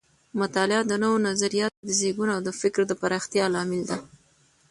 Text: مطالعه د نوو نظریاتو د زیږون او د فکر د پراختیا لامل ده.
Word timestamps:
مطالعه 0.41 0.81
د 0.87 0.93
نوو 1.03 1.17
نظریاتو 1.27 1.77
د 1.87 1.89
زیږون 1.99 2.29
او 2.35 2.41
د 2.47 2.49
فکر 2.61 2.81
د 2.87 2.93
پراختیا 3.01 3.45
لامل 3.53 3.81
ده. 3.89 3.97